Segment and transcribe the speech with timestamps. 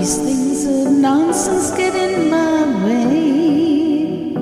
[0.00, 4.32] these things of nonsense get in my way.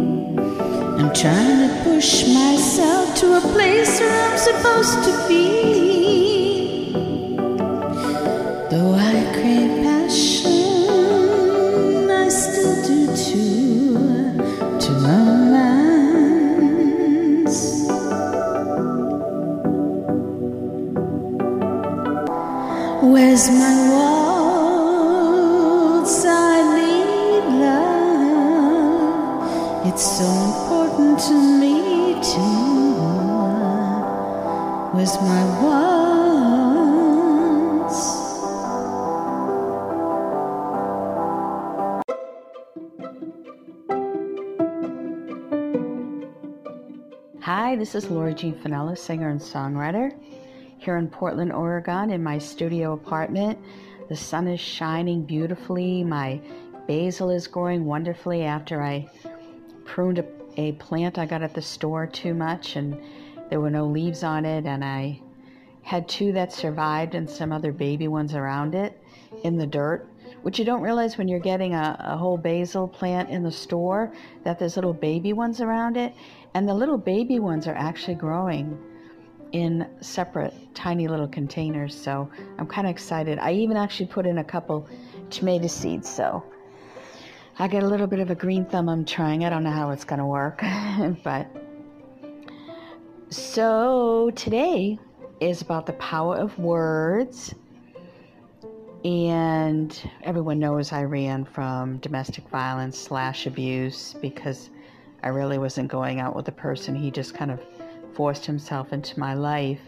[1.00, 5.87] I'm trying to push myself to a place where I'm supposed to be.
[34.98, 36.88] Where's my waltz?
[47.42, 50.12] Hi, this is Lori Jean Finella, singer and songwriter,
[50.78, 53.56] here in Portland, Oregon, in my studio apartment.
[54.08, 56.02] The sun is shining beautifully.
[56.02, 56.40] My
[56.88, 59.08] basil is growing wonderfully after I
[59.84, 60.24] pruned a,
[60.56, 63.00] a plant I got at the store too much and
[63.48, 65.20] there were no leaves on it, and I
[65.82, 69.02] had two that survived and some other baby ones around it
[69.42, 70.06] in the dirt,
[70.42, 74.12] which you don't realize when you're getting a, a whole basil plant in the store
[74.44, 76.14] that there's little baby ones around it.
[76.52, 78.78] And the little baby ones are actually growing
[79.52, 81.94] in separate tiny little containers.
[81.94, 83.38] So I'm kind of excited.
[83.38, 84.86] I even actually put in a couple
[85.30, 86.08] tomato seeds.
[86.08, 86.44] So
[87.58, 88.88] I get a little bit of a green thumb.
[88.88, 89.44] I'm trying.
[89.44, 90.62] I don't know how it's going to work.
[91.24, 91.46] but
[93.30, 94.98] so today
[95.40, 97.54] is about the power of words.
[99.04, 104.70] And everyone knows I ran from domestic violence slash abuse because
[105.22, 106.94] I really wasn't going out with a person.
[106.94, 107.60] He just kind of
[108.14, 109.80] forced himself into my life.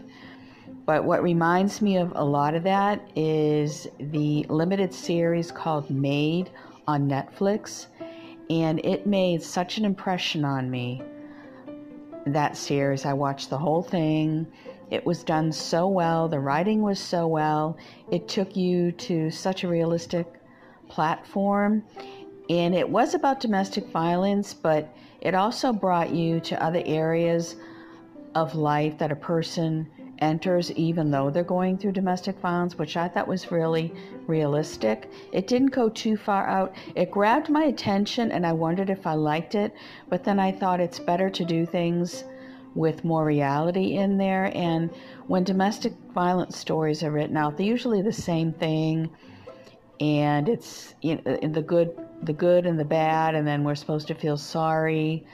[0.85, 6.49] But what reminds me of a lot of that is the limited series called Maid
[6.87, 7.87] on Netflix.
[8.49, 11.01] And it made such an impression on me,
[12.25, 13.05] that series.
[13.05, 14.47] I watched the whole thing.
[14.89, 16.27] It was done so well.
[16.27, 17.77] The writing was so well.
[18.11, 20.27] It took you to such a realistic
[20.89, 21.83] platform.
[22.49, 27.55] And it was about domestic violence, but it also brought you to other areas
[28.35, 29.87] of life that a person
[30.21, 33.93] enters even though they're going through domestic violence, which I thought was really
[34.27, 35.11] realistic.
[35.31, 36.73] It didn't go too far out.
[36.95, 39.73] It grabbed my attention and I wondered if I liked it,
[40.09, 42.23] but then I thought it's better to do things
[42.75, 44.51] with more reality in there.
[44.55, 44.91] And
[45.27, 49.09] when domestic violence stories are written out, they're usually the same thing.
[49.99, 54.07] And it's you know, the good, the good and the bad, and then we're supposed
[54.07, 55.25] to feel sorry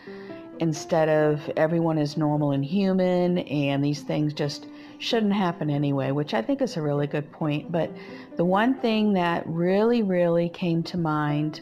[0.59, 4.65] instead of everyone is normal and human, and these things just
[4.99, 7.71] shouldn't happen anyway, which I think is a really good point.
[7.71, 7.91] But
[8.35, 11.61] the one thing that really, really came to mind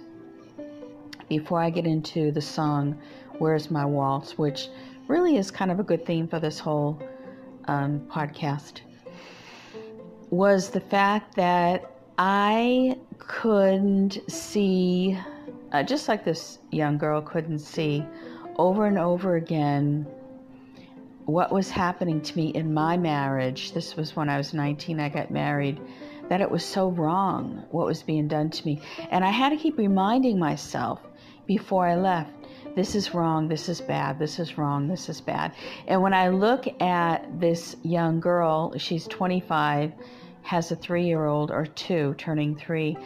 [1.28, 2.97] before I get into the song
[3.40, 4.69] Where's My Waltz, which
[5.07, 7.01] really is kind of a good theme for this whole
[7.68, 8.81] um, podcast,
[10.29, 15.17] was the fact that I couldn't see,
[15.73, 18.06] uh, just like this young girl couldn't see,
[18.57, 20.07] over and over again
[21.25, 23.74] what was happening to me in my marriage.
[23.74, 25.80] This was when I was 19, I got married,
[26.30, 28.81] that it was so wrong what was being done to me.
[29.09, 31.02] And I had to keep reminding myself
[31.46, 32.31] before I left
[32.75, 35.53] this is wrong, this is bad, this is wrong, this is bad.
[35.88, 39.94] And when I look at this young girl, she's 25,
[40.41, 42.97] has a three year old or two turning three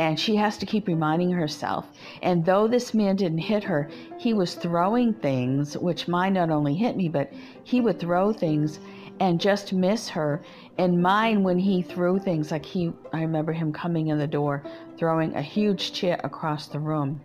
[0.00, 1.86] and she has to keep reminding herself.
[2.22, 6.74] And though this man didn't hit her, he was throwing things, which mine not only
[6.74, 7.30] hit me, but
[7.64, 8.80] he would throw things
[9.20, 10.40] and just miss her.
[10.78, 14.64] And mine, when he threw things, like he, I remember him coming in the door,
[14.96, 17.20] throwing a huge chair across the room.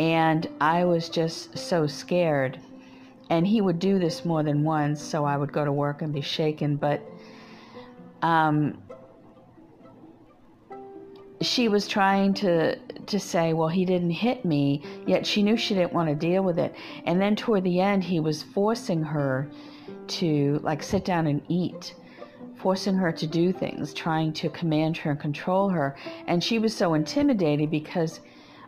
[0.00, 2.58] And I was just so scared.
[3.28, 6.12] And he would do this more than once, so I would go to work and
[6.12, 6.74] be shaken.
[6.74, 7.08] But
[8.20, 8.82] um,
[11.40, 15.74] she was trying to to say, well, he didn't hit me, yet she knew she
[15.74, 16.74] didn't want to deal with it.
[17.06, 19.50] And then toward the end, he was forcing her
[20.08, 21.94] to like sit down and eat,
[22.56, 25.96] forcing her to do things, trying to command her and control her.
[26.26, 28.20] And she was so intimidated because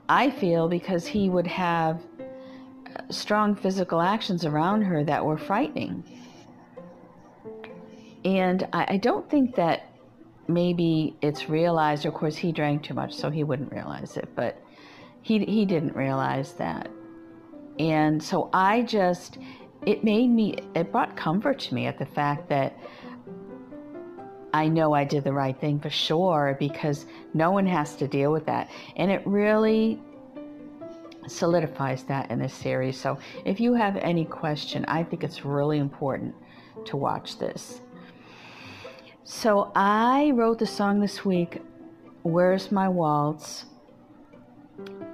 [0.08, 6.02] I feel because he would have uh, strong physical actions around her that were frightening.
[8.24, 9.91] And I, I don't think that
[10.48, 12.06] maybe it's realized.
[12.06, 14.62] Of course, he drank too much, so he wouldn't realize it, but
[15.22, 16.90] he, he didn't realize that.
[17.78, 19.38] And so I just,
[19.86, 22.76] it made me, it brought comfort to me at the fact that
[24.54, 28.30] I know I did the right thing for sure because no one has to deal
[28.32, 28.70] with that.
[28.96, 29.98] And it really
[31.26, 33.00] solidifies that in this series.
[33.00, 36.34] So if you have any question, I think it's really important
[36.84, 37.80] to watch this.
[39.24, 41.62] So I wrote the song this week,
[42.24, 43.66] Where's My Waltz?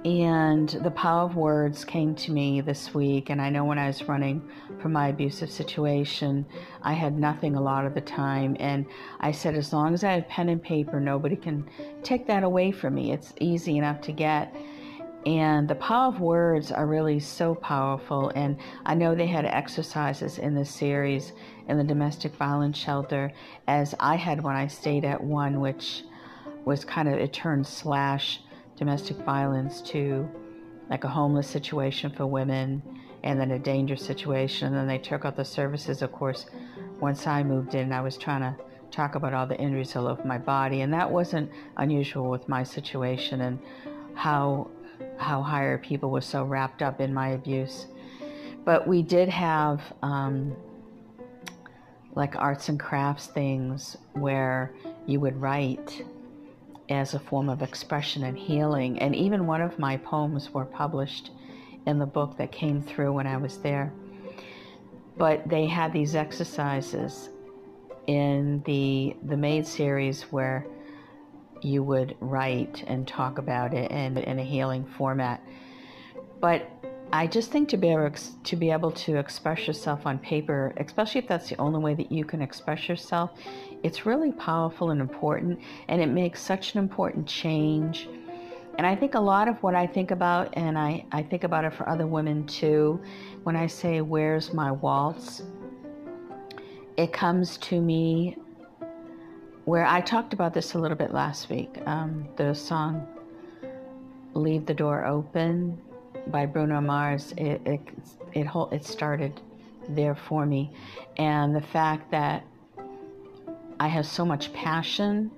[0.03, 3.29] And the power of words came to me this week.
[3.29, 4.41] And I know when I was running
[4.81, 6.43] from my abusive situation,
[6.81, 8.57] I had nothing a lot of the time.
[8.59, 8.87] And
[9.19, 11.69] I said, as long as I have pen and paper, nobody can
[12.01, 13.11] take that away from me.
[13.11, 14.55] It's easy enough to get.
[15.25, 18.29] And the power of words are really so powerful.
[18.35, 21.33] And I know they had exercises in this series
[21.67, 23.31] in the domestic violence shelter,
[23.67, 26.03] as I had when I stayed at one, which
[26.65, 28.41] was kind of, it turned slash
[28.77, 30.27] domestic violence to
[30.89, 32.81] like a homeless situation for women
[33.23, 34.67] and then a dangerous situation.
[34.67, 36.45] And then they took out the services, of course.
[37.01, 38.55] Once I moved in, I was trying to
[38.89, 40.81] talk about all the injuries all over my body.
[40.81, 43.59] And that wasn't unusual with my situation and
[44.15, 44.71] how
[45.17, 47.87] how higher people were so wrapped up in my abuse.
[48.65, 50.55] But we did have um,
[52.15, 54.73] like arts and crafts things where
[55.05, 56.03] you would write
[56.89, 58.99] as a form of expression and healing.
[58.99, 61.31] And even one of my poems were published
[61.85, 63.93] in the book that came through when I was there.
[65.17, 67.29] But they had these exercises
[68.07, 70.65] in the the Maid series where
[71.61, 75.43] you would write and talk about it in, in a healing format.
[76.39, 76.69] But
[77.11, 78.11] I just think to be able
[78.43, 82.11] to be able to express yourself on paper, especially if that's the only way that
[82.11, 83.31] you can express yourself,
[83.81, 88.07] it's really powerful and important, and it makes such an important change.
[88.77, 91.65] And I think a lot of what I think about, and I, I think about
[91.65, 93.01] it for other women too,
[93.43, 95.41] when I say, Where's my waltz?
[96.95, 98.37] It comes to me
[99.69, 101.77] where I talked about this a little bit last week.
[101.85, 103.07] Um, the song
[104.33, 105.79] "Leave the Door Open"
[106.25, 107.33] by Bruno Mars.
[107.37, 107.81] It it
[108.33, 109.39] it, it started
[109.87, 110.71] there for me,
[111.17, 112.43] and the fact that
[113.79, 115.29] I have so much passion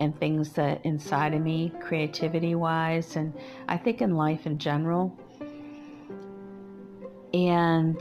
[0.00, 3.34] and things that inside of me, creativity wise, and
[3.68, 5.14] I think in life in general.
[7.34, 8.00] And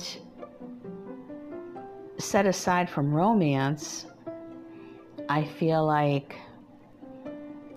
[2.19, 4.05] set aside from romance,
[5.29, 6.35] I feel like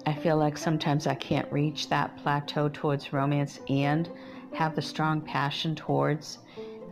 [0.07, 4.09] I feel like sometimes I can't reach that plateau towards romance and
[4.55, 6.39] have the strong passion towards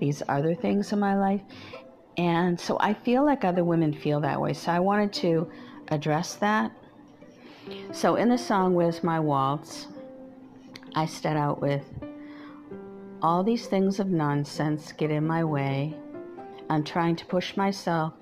[0.01, 1.43] these other things in my life.
[2.17, 4.53] And so I feel like other women feel that way.
[4.53, 5.49] So I wanted to
[5.89, 6.73] address that.
[7.93, 9.87] So in the song Where's My Waltz,
[10.97, 11.85] I start out with
[13.23, 15.95] all these things of nonsense get in my way.
[16.69, 18.13] I'm trying to push myself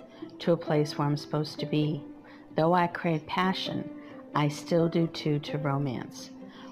[0.41, 2.05] to a place where I'm supposed to be.
[2.55, 3.89] Though I crave passion,
[4.35, 6.31] I still do too to romance.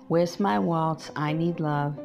[0.09, 1.11] Where's my waltz?
[1.17, 1.99] I need love.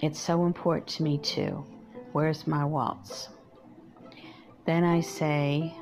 [0.00, 1.64] It's so important to me too.
[2.12, 3.28] Where's my waltz?
[4.64, 5.74] Then I say,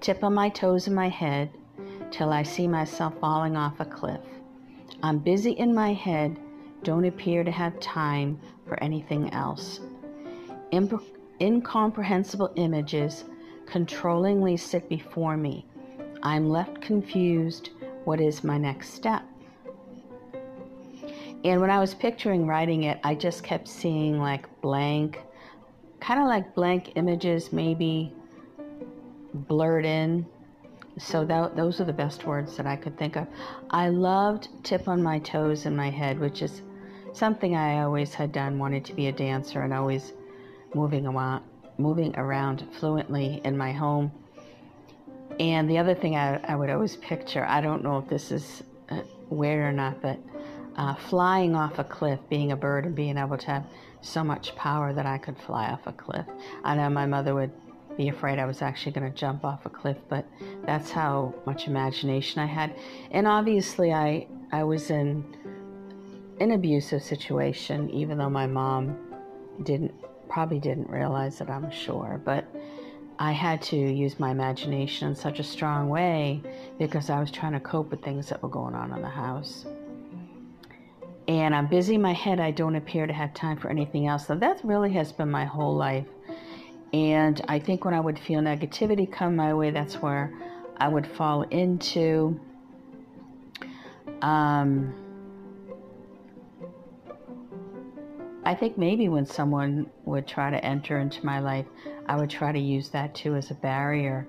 [0.00, 1.50] tip on my toes in my head
[2.10, 4.20] till I see myself falling off a cliff.
[5.02, 6.38] I'm busy in my head,
[6.82, 9.80] don't appear to have time for anything else.
[11.40, 13.24] incomprehensible images
[13.66, 15.66] controllingly sit before me.
[16.22, 17.70] I'm left confused.
[18.04, 19.24] What is my next step?
[21.44, 25.20] And when I was picturing writing it, I just kept seeing like blank,
[26.00, 28.14] kind of like blank images, maybe
[29.34, 30.26] blurred in.
[30.96, 33.26] So that, those are the best words that I could think of.
[33.70, 36.62] I loved Tip on My Toes in my head, which is
[37.12, 40.12] something I always had done, wanted to be a dancer and always
[40.74, 41.44] moving around,
[41.78, 44.12] moving around fluently in my home.
[45.40, 48.62] And the other thing I, I would always picture, I don't know if this is
[48.90, 49.00] uh,
[49.30, 50.18] weird or not, but
[50.76, 53.64] uh, flying off a cliff, being a bird and being able to have
[54.00, 56.26] so much power that I could fly off a cliff.
[56.62, 57.52] I know my mother would
[57.96, 60.26] be afraid I was actually going to jump off a cliff, but
[60.66, 62.74] that's how much imagination I had.
[63.10, 65.24] And obviously, I I was in
[66.40, 68.96] an abusive situation, even though my mom
[69.62, 69.94] didn't
[70.28, 72.20] probably didn't realize it, I'm sure.
[72.24, 72.44] But
[73.18, 76.42] I had to use my imagination in such a strong way
[76.78, 79.66] because I was trying to cope with things that were going on in the house.
[81.28, 82.40] And I'm busy in my head.
[82.40, 84.26] I don't appear to have time for anything else.
[84.26, 86.06] So that really has been my whole life.
[86.92, 90.32] And I think when I would feel negativity come my way, that's where
[90.76, 92.38] I would fall into.
[94.22, 94.94] Um,
[98.46, 101.66] I think maybe when someone would try to enter into my life,
[102.06, 104.26] I would try to use that too as a barrier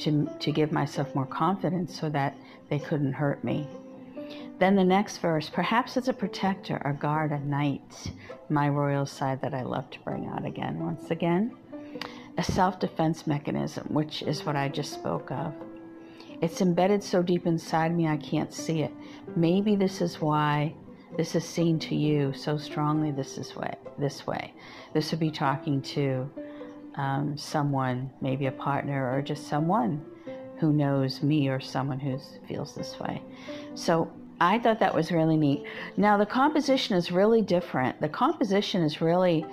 [0.00, 2.36] to, to give myself more confidence so that
[2.68, 3.66] they couldn't hurt me.
[4.58, 8.12] Then the next verse, perhaps as a protector, a guard, a knight,
[8.48, 10.78] my royal side that I love to bring out again.
[10.78, 11.56] Once again,
[12.36, 15.54] a self defense mechanism, which is what I just spoke of.
[16.40, 18.92] It's embedded so deep inside me I can't see it.
[19.34, 20.74] Maybe this is why
[21.16, 24.52] this is seen to you so strongly this is way this way.
[24.92, 26.30] This would be talking to
[26.96, 30.04] um, someone, maybe a partner or just someone
[30.58, 33.22] who knows me or someone who feels this way.
[33.74, 35.64] So I thought that was really neat.
[35.96, 38.00] Now the composition is really different.
[38.00, 39.44] The composition is really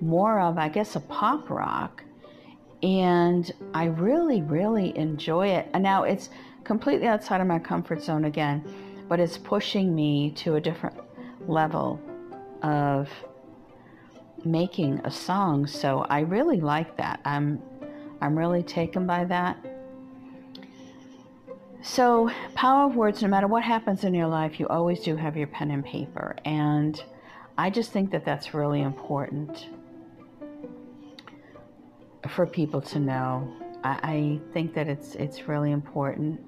[0.00, 2.02] more of, I guess, a pop rock,
[2.82, 5.68] and I really, really enjoy it.
[5.74, 6.30] And now it's
[6.64, 8.64] completely outside of my comfort zone again,
[9.08, 10.96] but it's pushing me to a different
[11.46, 12.00] level
[12.62, 13.08] of
[14.44, 15.66] making a song.
[15.66, 17.20] So I really like that.
[17.24, 17.62] I'm
[18.20, 19.56] I'm really taken by that.
[21.82, 25.34] So, power of words, no matter what happens in your life, you always do have
[25.34, 26.36] your pen and paper.
[26.44, 27.02] And
[27.56, 29.66] I just think that that's really important
[32.28, 33.50] for people to know.
[33.82, 36.40] I, I think that it's it's really important.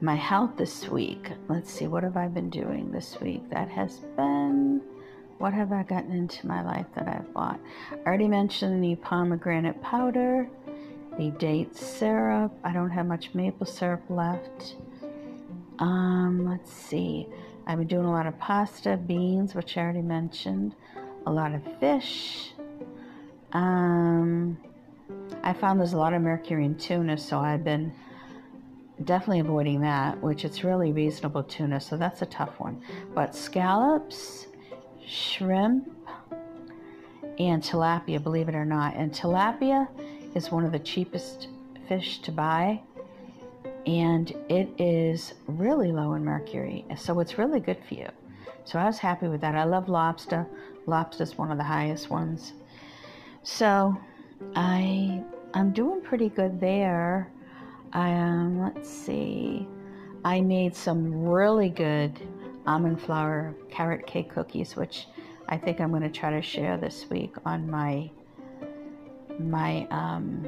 [0.00, 1.30] My health this week.
[1.48, 3.48] Let's see, what have I been doing this week?
[3.50, 4.82] That has been
[5.38, 7.60] what have I gotten into my life that I've bought?
[7.92, 10.48] I already mentioned the pomegranate powder,
[11.18, 12.52] the date syrup.
[12.64, 14.76] I don't have much maple syrup left.
[15.78, 17.28] Um, let's see.
[17.66, 20.74] I've been doing a lot of pasta, beans, which I already mentioned,
[21.26, 22.52] a lot of fish.
[23.52, 24.56] Um,
[25.42, 27.92] I found there's a lot of mercury in tuna, so I've been
[29.04, 32.82] definitely avoiding that, which it's really reasonable tuna, so that's a tough one.
[33.14, 34.46] But scallops,
[35.06, 35.88] shrimp,
[37.38, 38.96] and tilapia, believe it or not.
[38.96, 39.88] And tilapia
[40.34, 41.48] is one of the cheapest
[41.88, 42.80] fish to buy,
[43.86, 48.08] and it is really low in mercury, so it's really good for you.
[48.64, 49.54] So I was happy with that.
[49.54, 50.46] I love lobster.
[50.86, 52.52] Lobster is one of the highest ones.
[53.44, 53.96] So
[54.56, 55.22] I
[55.54, 57.30] I'm doing pretty good there.
[57.96, 59.66] Um, let's see.
[60.22, 62.12] I made some really good
[62.66, 65.06] almond flour carrot cake cookies, which
[65.48, 68.10] I think I'm going to try to share this week on my
[69.38, 70.46] my um,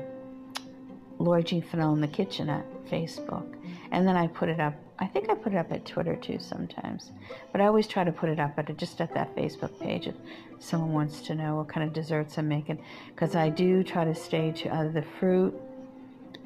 [1.19, 3.47] Lori Jean Finella in the kitchen at Facebook,
[3.93, 4.75] and then I put it up.
[4.99, 7.13] I think I put it up at Twitter too sometimes,
[7.51, 10.17] but I always try to put it up at just at that Facebook page if
[10.59, 12.83] someone wants to know what kind of desserts I'm making,
[13.15, 15.59] because I do try to stay to either the fruit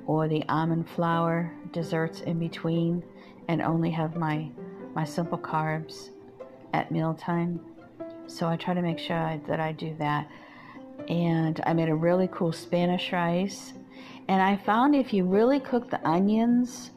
[0.06, 3.02] or the almond flour desserts in between,
[3.49, 4.49] and only have my
[4.94, 6.11] my simple carbs
[6.73, 7.61] at mealtime.
[8.26, 10.28] So I try to make sure I, that I do that.
[11.09, 13.73] And I made a really cool Spanish rice.
[14.28, 16.90] And I found if you really cook the onions,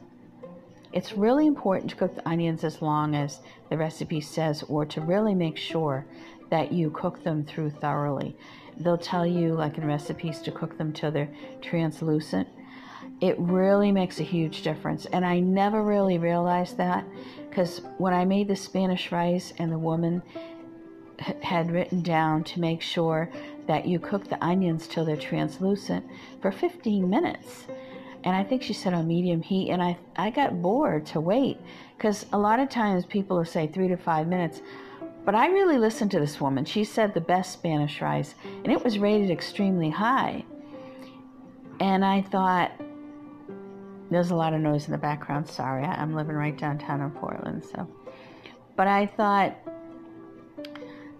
[0.92, 5.00] it's really important to cook the onions as long as the recipe says, or to
[5.00, 6.06] really make sure
[6.50, 8.36] that you cook them through thoroughly.
[8.78, 12.48] They'll tell you, like in recipes, to cook them till they're translucent.
[13.20, 15.06] It really makes a huge difference.
[15.06, 17.04] And I never really realized that
[17.48, 20.22] because when I made the Spanish rice and the woman
[21.42, 23.30] had written down to make sure
[23.66, 26.04] that you cook the onions till they're translucent
[26.40, 27.66] for 15 minutes.
[28.24, 31.58] And I think she said on medium heat, and I, I got bored to wait
[31.96, 34.60] because a lot of times people will say three to five minutes.
[35.24, 36.64] But I really listened to this woman.
[36.64, 40.44] She said the best Spanish rice, and it was rated extremely high.
[41.80, 42.72] And I thought,
[44.10, 45.48] there's a lot of noise in the background.
[45.48, 47.88] Sorry, I'm living right downtown in Portland, so.
[48.76, 49.56] But I thought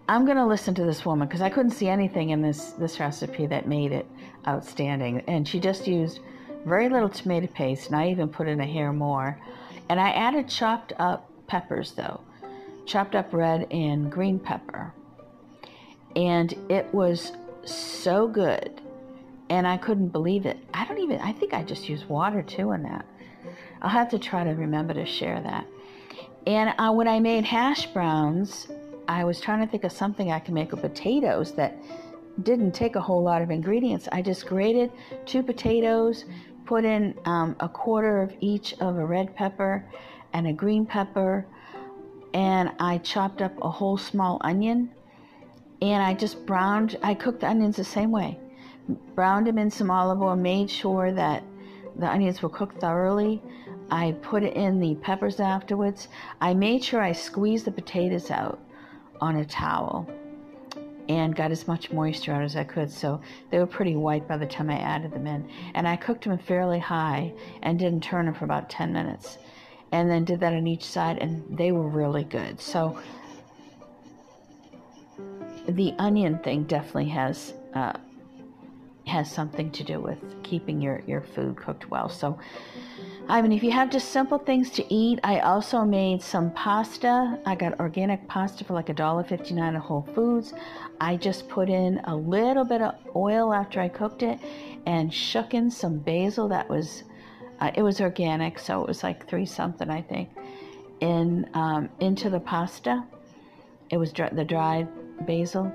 [0.08, 3.00] I'm going to listen to this woman because I couldn't see anything in this this
[3.00, 4.06] recipe that made it
[4.46, 6.20] outstanding, and she just used
[6.64, 9.40] very little tomato paste, and I even put in a hair more.
[9.88, 12.20] And I added chopped up peppers though,
[12.86, 14.92] chopped up red and green pepper,
[16.14, 17.32] and it was
[17.64, 18.80] so good
[19.48, 20.58] and I couldn't believe it.
[20.74, 23.06] I don't even, I think I just used water too in that.
[23.82, 25.66] I'll have to try to remember to share that.
[26.46, 28.68] And uh, when I made hash browns,
[29.08, 31.76] I was trying to think of something I could make with potatoes that
[32.42, 34.08] didn't take a whole lot of ingredients.
[34.12, 34.90] I just grated
[35.24, 36.24] two potatoes,
[36.64, 39.84] put in um, a quarter of each of a red pepper
[40.32, 41.46] and a green pepper,
[42.34, 44.90] and I chopped up a whole small onion.
[45.82, 48.38] And I just browned, I cooked the onions the same way
[49.14, 51.42] browned them in some olive oil, made sure that
[51.96, 53.42] the onions were cooked thoroughly.
[53.90, 56.08] I put in the peppers afterwards.
[56.40, 58.58] I made sure I squeezed the potatoes out
[59.20, 60.08] on a towel.
[61.08, 62.90] and got as much moisture out as I could.
[62.90, 65.48] So they were pretty white by the time I added them in.
[65.74, 69.38] And I cooked them fairly high and didn't turn them for about 10 minutes.
[69.92, 72.60] And then did that on each side, and they were really good.
[72.60, 72.98] So
[75.68, 77.92] the onion thing definitely has uh,
[79.06, 82.08] has something to do with keeping your, your food cooked well.
[82.08, 82.38] So,
[83.28, 87.38] I mean, if you have just simple things to eat, I also made some pasta.
[87.46, 90.54] I got organic pasta for like a dollar fifty nine at Whole Foods.
[91.00, 94.38] I just put in a little bit of oil after I cooked it,
[94.86, 96.48] and shook in some basil.
[96.48, 97.04] That was,
[97.60, 100.30] uh, it was organic, so it was like three something I think,
[101.00, 103.04] in um, into the pasta.
[103.90, 104.88] It was the dried
[105.26, 105.72] basil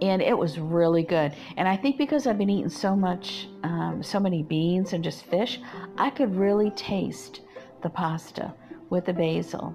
[0.00, 1.32] and it was really good.
[1.56, 5.24] And I think because I've been eating so much, um, so many beans and just
[5.26, 5.60] fish,
[5.98, 7.40] I could really taste
[7.82, 8.52] the pasta
[8.88, 9.74] with the basil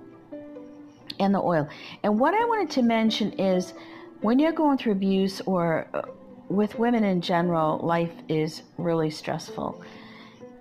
[1.20, 1.68] and the oil.
[2.04, 3.74] And what I wanted to mention is
[4.22, 6.02] when you're going through abuse or uh,
[6.50, 9.82] with women in general, life is really stressful.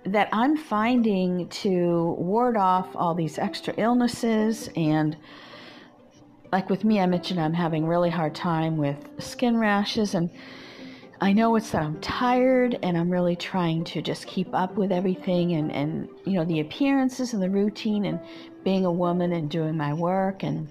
[0.05, 5.17] That I'm finding to ward off all these extra illnesses and
[6.51, 10.29] like with me, I mentioned I'm having really hard time with skin rashes, and
[11.21, 14.91] I know it's that I'm tired and I'm really trying to just keep up with
[14.91, 18.19] everything and, and you know the appearances and the routine and
[18.65, 20.67] being a woman and doing my work and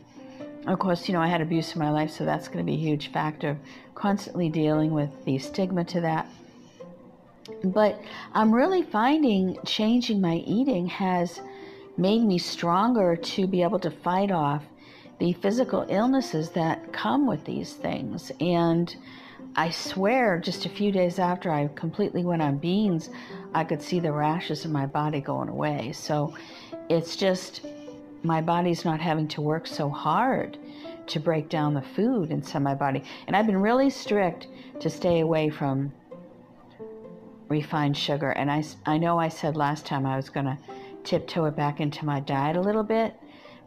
[0.67, 2.75] of course you know I had abuse in my life so that's going to be
[2.75, 3.59] a huge factor
[3.95, 6.29] constantly dealing with the stigma to that.
[7.63, 8.01] But
[8.35, 11.41] I'm really finding changing my eating has
[11.97, 14.63] made me stronger to be able to fight off
[15.19, 18.33] the physical illnesses that come with these things.
[18.41, 18.95] And
[19.57, 23.11] I swear, just a few days after I completely went on beans,
[23.55, 25.93] I could see the rashes in my body going away.
[25.93, 26.35] So
[26.89, 27.65] it's just
[28.23, 30.59] my body's not having to work so hard
[31.07, 33.05] to break down the food inside my body.
[33.27, 34.49] And I've been really strict
[34.81, 35.93] to stay away from
[37.49, 38.31] refined sugar.
[38.31, 40.59] And I, I know I said last time I was going to
[41.05, 43.15] tiptoe it back into my diet a little bit.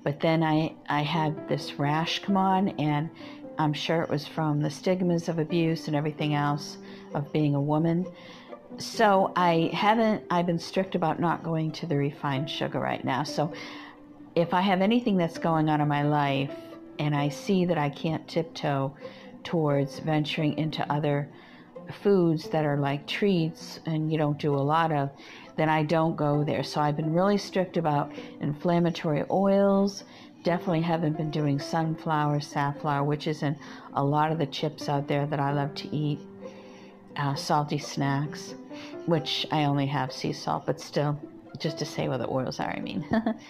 [0.08, 3.10] But then I, I had this rash come on, and
[3.58, 6.78] I'm sure it was from the stigmas of abuse and everything else
[7.14, 8.08] of being a woman.
[8.78, 13.24] So I haven't, I've been strict about not going to the refined sugar right now.
[13.24, 13.52] So
[14.34, 16.56] if I have anything that's going on in my life
[17.00, 18.96] and I see that I can't tiptoe
[19.44, 21.28] towards venturing into other
[21.94, 25.10] foods that are like treats and you don't do a lot of,
[25.56, 26.64] then I don't go there.
[26.64, 30.04] So I've been really strict about inflammatory oils.
[30.44, 33.58] Definitely haven't been doing sunflower, safflower, which is in
[33.94, 36.20] a lot of the chips out there that I love to eat.
[37.16, 38.54] Uh, salty snacks,
[39.08, 41.20] which I only have sea salt, but still,
[41.58, 43.04] just to say what the oils are, I mean.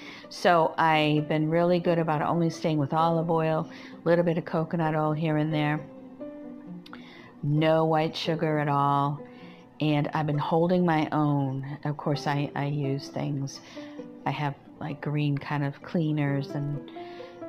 [0.29, 4.45] so I've been really good about only staying with olive oil, a little bit of
[4.45, 5.81] coconut oil here and there.
[7.43, 9.21] No white sugar at all
[9.79, 11.77] and I've been holding my own.
[11.85, 13.59] Of course, I, I use things.
[14.25, 16.91] I have like green kind of cleaners and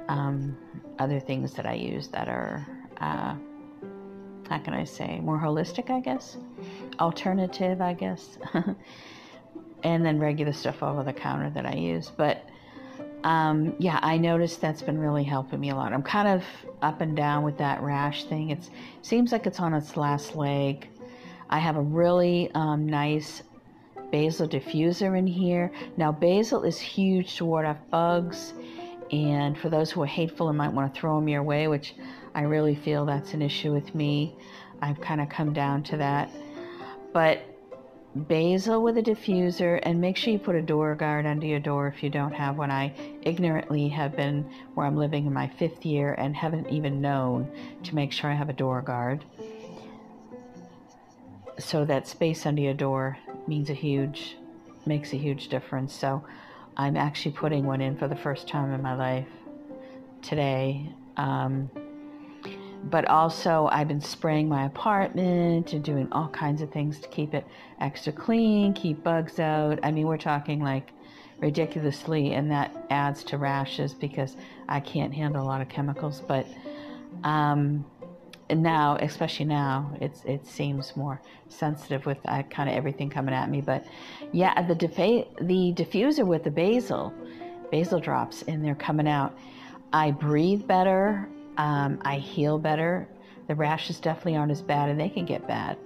[0.09, 0.57] um,
[0.98, 2.66] other things that I use that are,
[3.01, 3.35] uh,
[4.48, 6.37] how can I say, more holistic, I guess?
[7.01, 8.38] Alternative, I guess.
[9.83, 12.11] and then regular stuff over the counter that I use.
[12.14, 12.44] But
[13.24, 15.92] um, yeah, I noticed that's been really helping me a lot.
[15.92, 16.44] I'm kind of
[16.83, 18.50] up and down with that rash thing.
[18.50, 18.70] It
[19.02, 20.88] seems like it's on its last leg
[21.50, 23.42] I have a really um, nice
[24.11, 25.72] basil diffuser in here.
[25.96, 28.52] Now, basil is huge to ward off bugs,
[29.11, 31.94] and for those who are hateful and might want to throw them your way, which
[32.35, 34.37] I really feel that's an issue with me,
[34.83, 36.31] I've kind of come down to that.
[37.12, 37.40] But
[38.14, 41.86] basil with a diffuser, and make sure you put a door guard under your door
[41.88, 42.70] if you don't have one.
[42.70, 42.92] I
[43.22, 47.50] ignorantly have been where I'm living in my fifth year and haven't even known
[47.84, 49.24] to make sure I have a door guard.
[51.58, 54.36] So that space under your door means a huge
[54.86, 55.92] makes a huge difference.
[55.92, 56.24] So
[56.76, 59.26] i'm actually putting one in for the first time in my life
[60.22, 60.88] today.
[61.16, 61.70] Um,
[62.84, 67.34] but also i've been spraying my apartment and doing all kinds of things to keep
[67.34, 67.46] it
[67.80, 70.90] extra clean keep bugs out i mean we're talking like
[71.38, 74.36] ridiculously and that adds to rashes because
[74.68, 76.46] i can't handle a lot of chemicals but
[77.24, 77.84] um,
[78.50, 83.50] now, especially now, it's it seems more sensitive with uh, kind of everything coming at
[83.50, 83.60] me.
[83.60, 83.84] But
[84.32, 87.12] yeah, the defa- the diffuser with the basil,
[87.70, 89.36] basil drops, and they're coming out.
[89.92, 91.28] I breathe better.
[91.58, 93.06] Um, I heal better.
[93.46, 95.76] The rashes definitely aren't as bad, and they can get bad.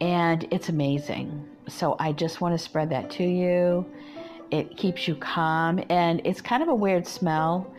[0.00, 1.46] And it's amazing.
[1.68, 3.86] So I just want to spread that to you.
[4.50, 7.72] It keeps you calm, and it's kind of a weird smell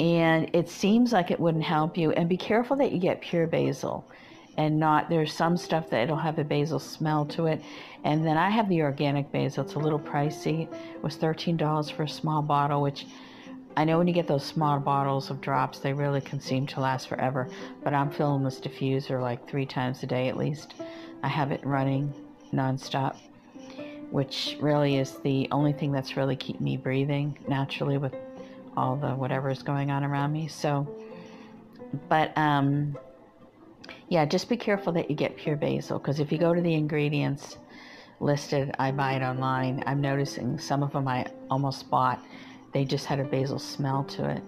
[0.00, 2.12] and it seems like it wouldn't help you.
[2.12, 4.04] And be careful that you get pure basil
[4.56, 7.62] and not there's some stuff that it'll have a basil smell to it
[8.04, 12.02] and then i have the organic basil it's a little pricey it was $13 for
[12.02, 13.06] a small bottle which
[13.76, 16.80] i know when you get those small bottles of drops they really can seem to
[16.80, 17.48] last forever
[17.82, 20.74] but i'm filling this diffuser like three times a day at least
[21.22, 22.12] i have it running
[22.52, 23.16] nonstop
[24.10, 28.14] which really is the only thing that's really keeping me breathing naturally with
[28.76, 30.86] all the whatever is going on around me so
[32.08, 32.96] but um
[34.12, 36.74] yeah, just be careful that you get pure basil because if you go to the
[36.74, 37.56] ingredients
[38.20, 39.82] listed, I buy it online.
[39.86, 42.22] I'm noticing some of them I almost bought,
[42.72, 44.42] they just had a basil smell to it.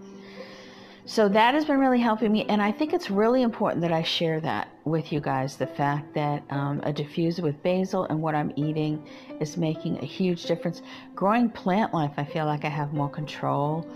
[1.06, 4.02] So that has been really helping me, and I think it's really important that I
[4.02, 5.56] share that with you guys.
[5.56, 9.06] The fact that um, a diffuser with basil and what I'm eating
[9.38, 10.80] is making a huge difference.
[11.14, 13.86] Growing plant life, I feel like I have more control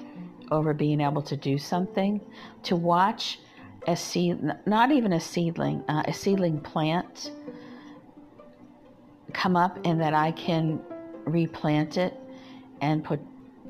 [0.51, 2.21] over being able to do something.
[2.65, 3.41] To watch
[3.87, 7.33] a seed, not even a seedling, uh, a seedling plant
[9.33, 10.79] come up and that I can
[11.25, 12.15] replant it
[12.83, 13.21] and put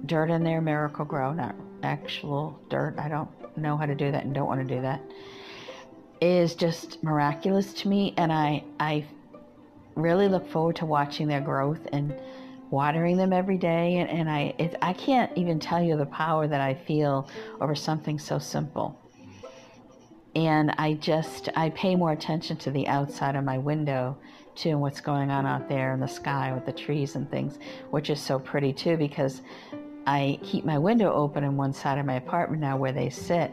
[0.06, 2.94] dirt in there, Miracle-Gro, not actual dirt.
[2.98, 5.00] I don't know how to do that and don't want to do that.
[6.20, 9.04] Is just miraculous to me, and I I
[9.94, 12.14] really look forward to watching their growth and
[12.70, 13.98] watering them every day.
[13.98, 17.28] And, and I it, I can't even tell you the power that I feel
[17.60, 18.98] over something so simple
[20.38, 24.16] and I just I pay more attention to the outside of my window
[24.56, 27.58] to what's going on out there in the sky with the trees and things,
[27.90, 29.42] which is so pretty too because
[30.08, 33.50] I keep my window open in one side of my apartment now where they sit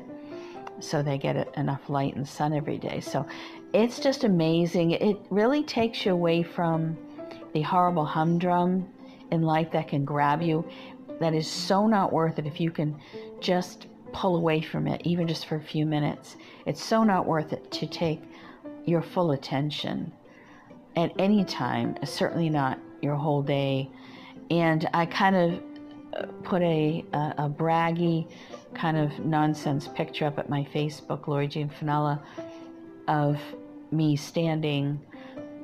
[0.80, 3.02] so they get enough light and sun every day.
[3.02, 3.28] So
[3.74, 4.92] it's just amazing.
[4.92, 6.98] It really takes you away from
[7.54, 8.88] the horrible humdrum
[9.32, 10.66] in life that can grab you.
[11.20, 12.98] That is so not worth it if you can
[13.42, 16.38] just pull away from it, even just for a few minutes.
[16.66, 18.24] It's so not worth it to take
[18.86, 20.14] your full attention
[20.96, 23.90] at any time, certainly not your whole day.
[24.50, 25.62] And I kind of
[26.44, 28.30] put a, a, a braggy
[28.74, 32.22] kind of nonsense picture up at my Facebook, Lori Jean Finella,
[33.08, 33.40] of
[33.92, 35.00] me standing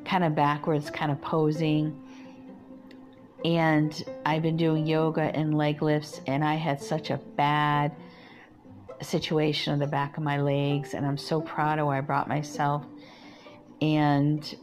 [0.05, 1.97] kind of backwards, kind of posing.
[3.43, 7.95] And I've been doing yoga and leg lifts, and I had such a bad
[9.01, 12.27] situation on the back of my legs, and I'm so proud of where I brought
[12.27, 12.85] myself.
[13.81, 14.55] And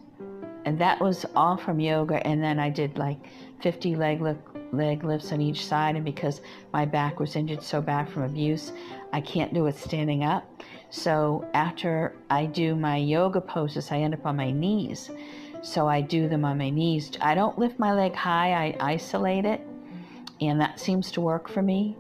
[0.65, 2.25] and that was all from yoga.
[2.27, 3.19] And then I did like
[3.63, 4.41] 50 leg lift,
[4.73, 5.97] leg lifts on each side.
[5.97, 6.41] And because
[6.73, 8.73] my back was injured so bad from abuse,
[9.13, 10.45] I can't do it standing up.
[10.91, 15.11] So after I do my yoga poses, I end up on my knees.
[15.63, 17.11] So I do them on my knees.
[17.21, 19.61] I don't lift my leg high, I isolate it,
[20.41, 21.97] and that seems to work for me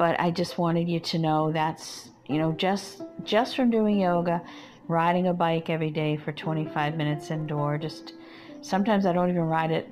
[0.00, 4.40] but I just wanted you to know that's you know just just from doing yoga,
[4.88, 7.76] riding a bike every day for 25 minutes indoor.
[7.76, 8.14] Just
[8.62, 9.90] sometimes I don't even ride it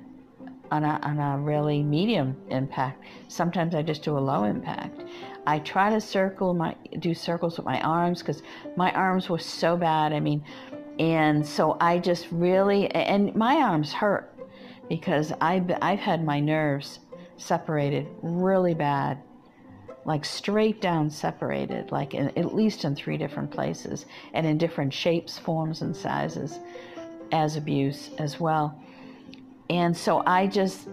[0.70, 3.04] on a, on a really medium impact.
[3.28, 5.02] Sometimes I just do a low impact.
[5.46, 8.42] I try to circle my do circles with my arms because
[8.76, 10.12] my arms were so bad.
[10.12, 10.44] I mean,
[10.98, 14.35] and so I just really and my arms hurt
[14.88, 17.00] because I've I've had my nerves
[17.37, 19.22] separated really bad
[20.09, 24.92] like straight down separated, like in, at least in three different places and in different
[24.92, 26.59] shapes, forms, and sizes
[27.31, 28.83] as abuse as well.
[29.70, 30.88] And so I just,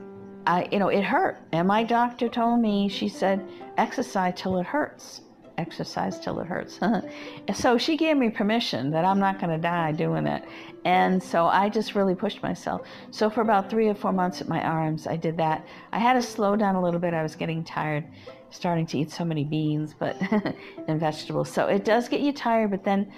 [0.46, 1.38] I, you know, it hurt.
[1.52, 5.22] And my doctor told me, she said, exercise till it hurts.
[5.58, 6.80] Exercise till it hurts.
[7.54, 10.44] so she gave me permission that I'm not going to die doing it.
[10.84, 12.82] And so I just really pushed myself.
[13.12, 15.66] So for about three or four months at my arms, I did that.
[15.94, 17.14] I had to slow down a little bit.
[17.14, 18.06] I was getting tired
[18.52, 20.16] starting to eat so many beans but
[20.88, 21.52] and vegetables.
[21.52, 23.12] So it does get you tired, but then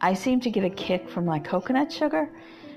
[0.00, 2.30] I seem to get a kick from like coconut sugar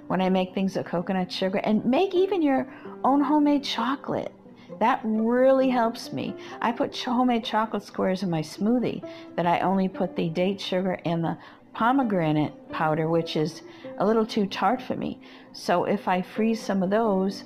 [0.07, 2.67] when I make things with coconut sugar and make even your
[3.03, 4.31] own homemade chocolate.
[4.79, 6.35] That really helps me.
[6.61, 10.99] I put homemade chocolate squares in my smoothie that I only put the date sugar
[11.05, 11.37] and the
[11.73, 13.61] pomegranate powder, which is
[13.97, 15.19] a little too tart for me.
[15.53, 17.43] So if I freeze some of those,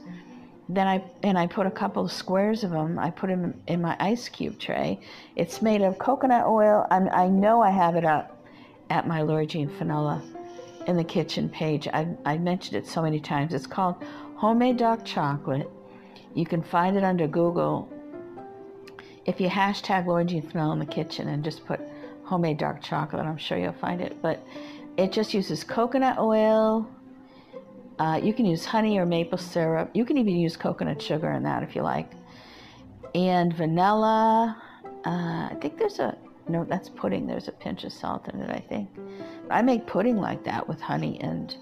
[0.69, 2.99] then I and I put a couple of squares of them.
[2.99, 4.99] I put them in my ice cube tray.
[5.35, 6.85] It's made of coconut oil.
[6.91, 8.45] I'm, i know I have it up
[8.89, 10.21] at my Lori Jean Finella
[10.87, 11.87] in the kitchen page.
[11.87, 13.53] I I mentioned it so many times.
[13.53, 13.95] It's called
[14.35, 15.69] homemade dark chocolate.
[16.33, 17.91] You can find it under Google.
[19.25, 21.79] If you hashtag Lori Jean Finella in the kitchen and just put
[22.23, 24.21] homemade dark chocolate, I'm sure you'll find it.
[24.21, 24.43] But
[24.97, 26.87] it just uses coconut oil,
[27.99, 29.89] uh, you can use honey or maple syrup.
[29.93, 32.11] You can even use coconut sugar in that if you like.
[33.13, 34.57] And vanilla
[35.05, 36.17] Uh, I think there's a
[36.49, 36.63] no.
[36.65, 37.27] That's pudding.
[37.27, 38.49] There's a pinch of salt in it.
[38.49, 38.89] I think.
[39.49, 41.55] I make pudding like that with honey and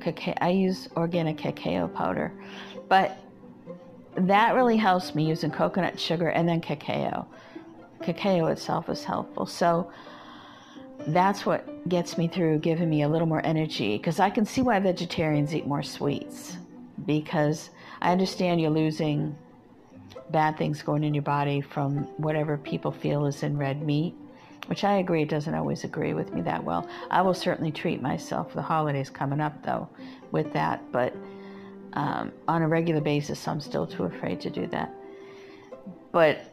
[0.00, 0.34] cacao.
[0.40, 2.32] I use organic cacao powder,
[2.88, 3.18] but
[4.16, 7.26] that really helps me using coconut sugar and then cacao.
[8.02, 9.46] Cacao itself is helpful.
[9.46, 9.90] So
[11.06, 13.96] that's what gets me through, giving me a little more energy.
[13.96, 16.56] Because I can see why vegetarians eat more sweets.
[17.06, 17.70] Because
[18.02, 19.36] I understand you're losing
[20.30, 24.14] bad things going in your body from whatever people feel is in red meat,
[24.66, 26.88] which I agree doesn't always agree with me that well.
[27.10, 28.54] I will certainly treat myself.
[28.54, 29.88] The holidays coming up though,
[30.30, 31.14] with that, but
[31.94, 34.94] um, on a regular basis, I'm still too afraid to do that.
[36.12, 36.44] But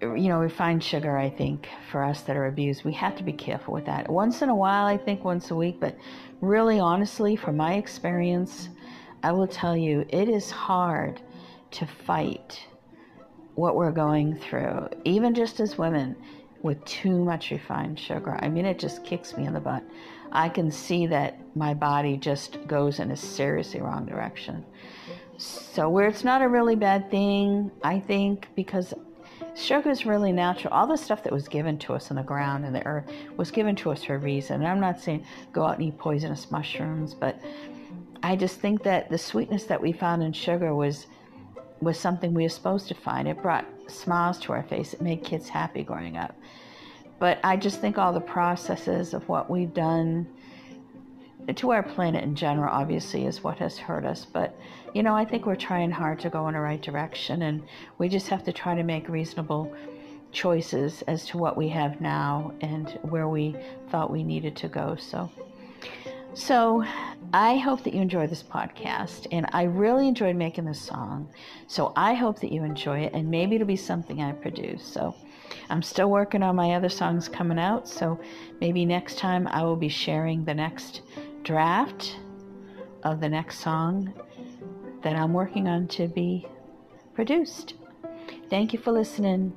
[0.00, 3.32] you know, refined sugar, I think, for us that are abused, we have to be
[3.32, 4.08] careful with that.
[4.08, 5.96] Once in a while, I think once a week, but
[6.40, 8.68] really, honestly, from my experience,
[9.24, 11.20] I will tell you, it is hard
[11.72, 12.60] to fight
[13.58, 16.14] what we're going through, even just as women,
[16.62, 18.38] with too much refined sugar.
[18.40, 19.82] I mean, it just kicks me in the butt.
[20.30, 24.64] I can see that my body just goes in a seriously wrong direction.
[25.38, 28.94] So, where it's not a really bad thing, I think, because
[29.54, 30.72] Sugar is really natural.
[30.72, 33.50] All the stuff that was given to us in the ground and the earth was
[33.50, 34.56] given to us for a reason.
[34.56, 37.40] And I'm not saying go out and eat poisonous mushrooms, but
[38.22, 41.06] I just think that the sweetness that we found in sugar was
[41.80, 43.28] was something we were supposed to find.
[43.28, 44.94] It brought smiles to our face.
[44.94, 46.34] It made kids happy growing up.
[47.18, 50.26] But I just think all the processes of what we've done
[51.54, 54.24] to our planet in general, obviously, is what has hurt us.
[54.24, 54.56] But,
[54.94, 57.62] you know, I think we're trying hard to go in the right direction, and
[57.96, 59.74] we just have to try to make reasonable
[60.30, 63.56] choices as to what we have now and where we
[63.88, 64.94] thought we needed to go.
[64.96, 65.30] So,
[66.38, 66.84] so
[67.32, 71.28] I hope that you enjoy this podcast, and I really enjoyed making this song.
[71.66, 74.84] So I hope that you enjoy it, and maybe it'll be something I produce.
[74.84, 75.14] So
[75.68, 77.88] I'm still working on my other songs coming out.
[77.88, 78.20] So
[78.60, 81.02] maybe next time I will be sharing the next
[81.42, 82.16] draft
[83.02, 84.14] of the next song
[85.02, 86.46] that I'm working on to be
[87.14, 87.74] produced.
[88.48, 89.54] Thank you for listening.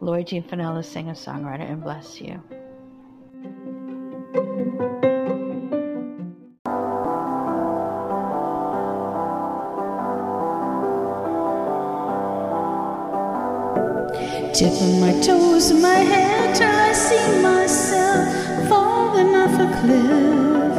[0.00, 2.42] Lori Jean Finella, singer songwriter, and bless you.
[14.54, 20.76] Tipping my toes my head till I see myself falling off a cliff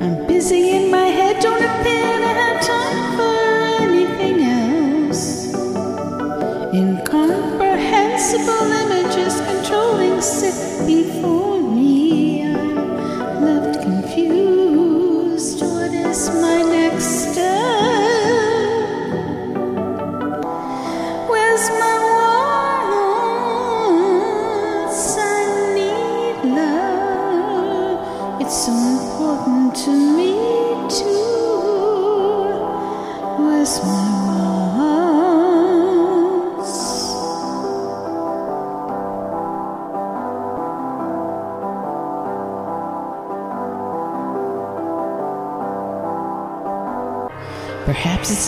[0.00, 3.36] I'm busy in my head, don't appear to have time for
[3.82, 5.52] anything else.
[6.72, 11.57] Incomprehensible images controlling sick before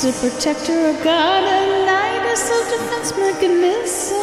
[0.02, 4.16] A protector, a guard, a knight, a self-defense mechanism.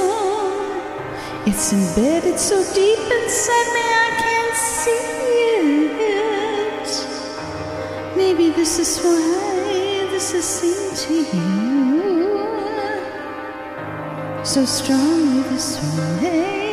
[1.45, 5.53] It's embedded so deep inside me I can't see
[6.81, 6.89] it.
[8.17, 12.33] Maybe this is why this is seen to you
[14.43, 16.66] so strongly this way.